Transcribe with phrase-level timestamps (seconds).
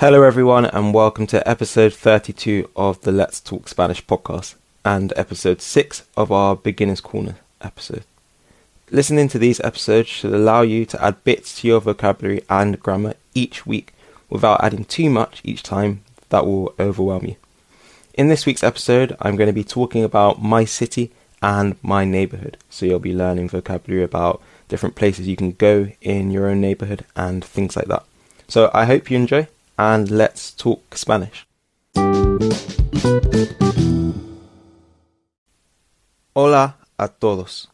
[0.00, 5.60] Hello, everyone, and welcome to episode 32 of the Let's Talk Spanish podcast and episode
[5.60, 8.04] 6 of our Beginner's Corner episode.
[8.92, 13.14] Listening to these episodes should allow you to add bits to your vocabulary and grammar
[13.34, 13.92] each week
[14.30, 17.34] without adding too much each time that will overwhelm you.
[18.14, 21.10] In this week's episode, I'm going to be talking about my city
[21.42, 22.56] and my neighborhood.
[22.70, 27.04] So you'll be learning vocabulary about different places you can go in your own neighborhood
[27.16, 28.04] and things like that.
[28.46, 29.48] So I hope you enjoy
[29.78, 31.46] and let's talk Spanish.
[36.32, 37.70] Hola a todos.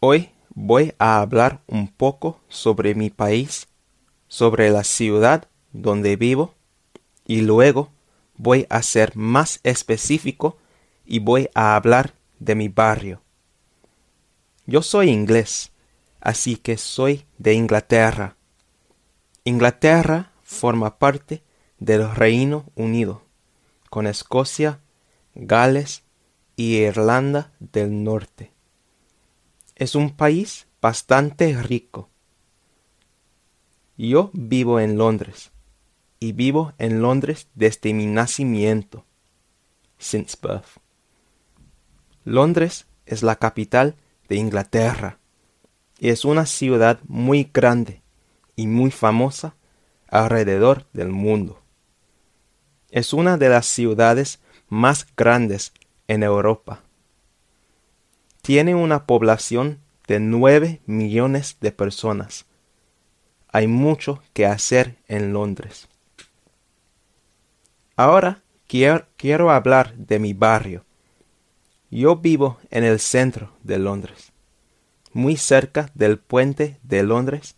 [0.00, 3.68] Hoy voy a hablar un poco sobre mi país,
[4.28, 6.54] sobre la ciudad donde vivo
[7.26, 7.90] y luego
[8.36, 10.58] voy a ser más específico
[11.06, 13.22] y voy a hablar de mi barrio.
[14.66, 15.70] Yo soy inglés,
[16.20, 18.36] así que soy de Inglaterra.
[19.44, 21.42] Inglaterra forma parte
[21.78, 23.22] del Reino Unido,
[23.90, 24.80] con Escocia,
[25.34, 26.04] Gales
[26.56, 28.52] y Irlanda del Norte.
[29.74, 32.08] Es un país bastante rico.
[33.96, 35.50] Yo vivo en Londres
[36.20, 39.04] y vivo en Londres desde mi nacimiento,
[39.98, 40.80] since birth.
[42.24, 43.96] Londres es la capital
[44.28, 45.18] de Inglaterra
[45.98, 48.02] y es una ciudad muy grande
[48.56, 49.56] y muy famosa
[50.14, 51.60] alrededor del mundo.
[52.88, 55.72] Es una de las ciudades más grandes
[56.06, 56.82] en Europa.
[58.40, 62.46] Tiene una población de 9 millones de personas.
[63.48, 65.88] Hay mucho que hacer en Londres.
[67.96, 70.84] Ahora quiero, quiero hablar de mi barrio.
[71.90, 74.32] Yo vivo en el centro de Londres,
[75.12, 77.56] muy cerca del puente de Londres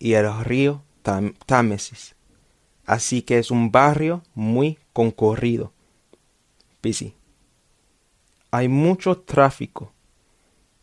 [0.00, 2.14] y el río Támesis.
[2.86, 5.72] Así que es un barrio muy concurrido.
[6.82, 7.14] Busy.
[8.50, 9.92] Hay mucho tráfico.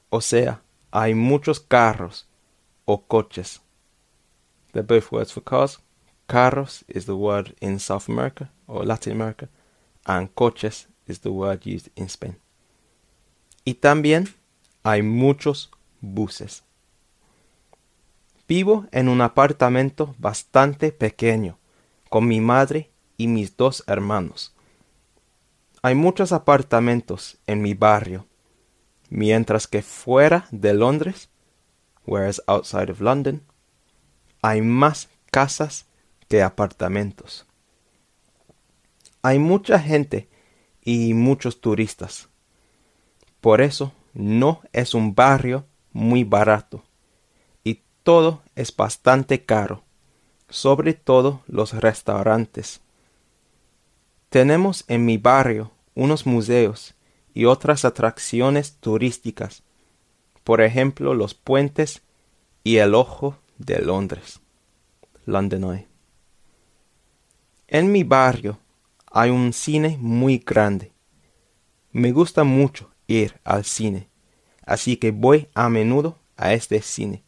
[0.09, 0.61] O sea,
[0.91, 2.27] hay muchos carros
[2.85, 3.61] o coches.
[4.73, 5.79] They're both words for cars.
[6.27, 9.49] Carros is the word in South America or Latin America,
[10.05, 12.37] and coches is the word used in Spain.
[13.65, 14.33] Y también
[14.83, 15.69] hay muchos
[16.01, 16.63] buses.
[18.53, 21.57] Vivo en un apartamento bastante pequeño,
[22.09, 24.53] con mi madre y mis dos hermanos.
[25.81, 28.27] Hay muchos apartamentos en mi barrio,
[29.09, 31.29] mientras que fuera de Londres,
[32.05, 33.41] whereas outside of London,
[34.41, 35.85] hay más casas
[36.27, 37.47] que apartamentos.
[39.21, 40.27] Hay mucha gente
[40.83, 42.27] y muchos turistas.
[43.39, 46.83] Por eso no es un barrio muy barato
[48.03, 49.83] todo es bastante caro,
[50.49, 52.81] sobre todo los restaurantes.
[54.29, 56.95] Tenemos en mi barrio unos museos
[57.33, 59.63] y otras atracciones turísticas,
[60.43, 62.01] por ejemplo los puentes
[62.63, 64.39] y el Ojo de Londres,
[65.25, 65.87] London Eye.
[67.67, 68.59] En mi barrio
[69.11, 70.91] hay un cine muy grande.
[71.91, 74.09] Me gusta mucho ir al cine,
[74.65, 77.23] así que voy a menudo a este cine.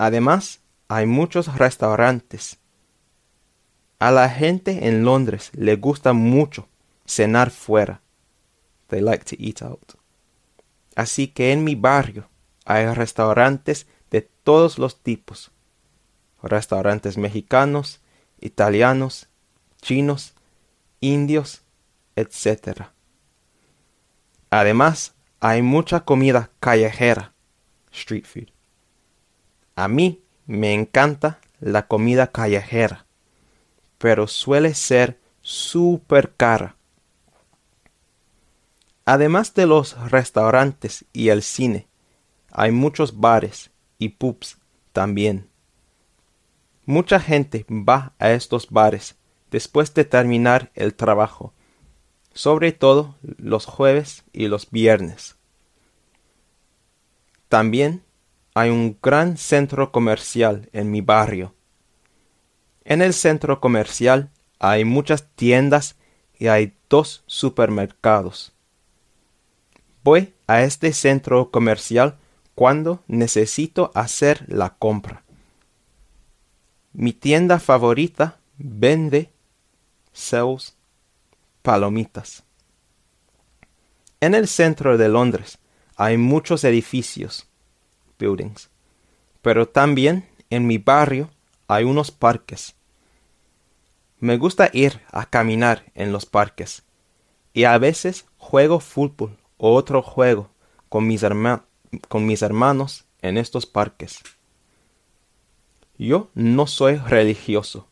[0.00, 2.56] Además, hay muchos restaurantes.
[3.98, 6.68] A la gente en Londres le gusta mucho
[7.04, 8.00] cenar fuera.
[8.86, 9.98] They like to eat out.
[10.96, 12.30] Así que en mi barrio
[12.64, 15.50] hay restaurantes de todos los tipos.
[16.42, 18.00] Restaurantes mexicanos,
[18.40, 19.28] italianos,
[19.82, 20.32] chinos,
[21.00, 21.60] indios,
[22.16, 22.86] etc.
[24.48, 27.34] Además, hay mucha comida callejera,
[27.92, 28.59] street food.
[29.76, 33.06] A mí me encanta la comida callejera,
[33.98, 36.76] pero suele ser súper cara.
[39.04, 41.88] Además de los restaurantes y el cine,
[42.50, 44.58] hay muchos bares y pubs
[44.92, 45.48] también.
[46.84, 49.16] Mucha gente va a estos bares
[49.50, 51.52] después de terminar el trabajo,
[52.32, 55.36] sobre todo los jueves y los viernes.
[57.48, 58.02] También
[58.54, 61.54] hay un gran centro comercial en mi barrio.
[62.84, 65.96] En el centro comercial hay muchas tiendas
[66.38, 68.52] y hay dos supermercados.
[70.02, 72.18] Voy a este centro comercial
[72.54, 75.22] cuando necesito hacer la compra.
[76.92, 79.30] Mi tienda favorita vende
[80.12, 80.76] sells
[81.62, 82.42] palomitas.
[84.20, 85.58] En el centro de Londres
[85.96, 87.49] hay muchos edificios
[88.20, 88.70] buildings.
[89.42, 91.30] Pero también en mi barrio
[91.66, 92.76] hay unos parques.
[94.18, 96.84] Me gusta ir a caminar en los parques
[97.54, 100.50] y a veces juego fútbol o otro juego
[100.88, 101.24] con mis,
[102.08, 104.20] con mis hermanos en estos parques.
[105.96, 107.88] Yo no soy religioso,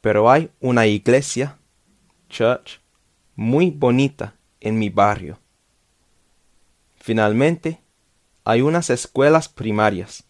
[0.00, 1.58] pero hay una iglesia,
[2.28, 2.80] church,
[3.36, 5.38] muy bonita en mi barrio.
[6.96, 7.80] Finalmente,
[8.48, 10.24] hay unas escuelas primarias.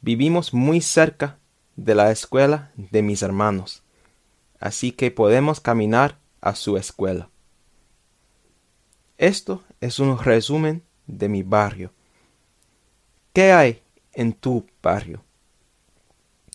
[0.00, 1.38] Vivimos muy cerca
[1.76, 3.84] de la escuela de mis hermanos
[4.64, 7.28] así que podemos caminar a su escuela.
[9.18, 11.92] Esto es un resumen de mi barrio.
[13.34, 13.82] ¿Qué hay
[14.14, 15.22] en tu barrio?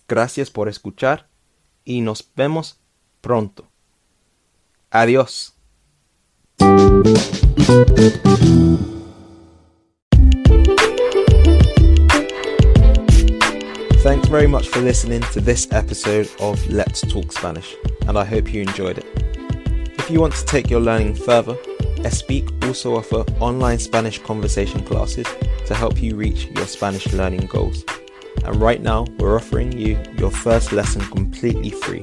[0.07, 1.29] Gracias por escuchar
[1.85, 2.79] y nos vemos
[3.21, 3.69] pronto.
[4.89, 5.53] Adiós.
[14.09, 17.75] Thanks very much for listening to this episode of Let's Talk Spanish.
[18.07, 19.05] and I hope you enjoyed it.
[19.99, 21.53] If you want to take your learning further,
[22.01, 25.27] Espeak also offer online Spanish conversation classes
[25.67, 27.85] to help you reach your Spanish learning goals.
[28.45, 32.01] And right now, we're offering you your first lesson completely free.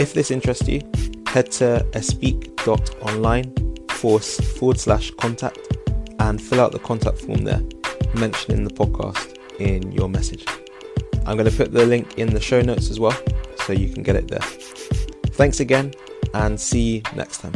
[0.00, 0.80] If this interests you,
[1.28, 3.54] head to espeak.online
[3.90, 5.60] forward slash contact
[6.18, 7.62] and fill out the contact form there,
[8.16, 10.44] mentioning the podcast in your message.
[11.26, 13.16] I'm going to put the link in the show notes as well,
[13.64, 14.40] so you can get it there.
[15.32, 15.92] Thanks again,
[16.34, 17.54] and see you next time.